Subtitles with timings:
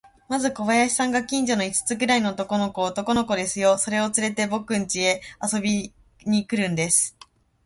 [0.27, 5.93] まず小林さんが、近所の五つくらいの男の子を、男の子ですよ、それをつれて、ぼくんちへ遊び
[6.25, 7.15] に来るんです。